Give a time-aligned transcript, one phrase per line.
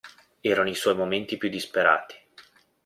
[0.41, 2.15] Erano i suoi momenti più disperati.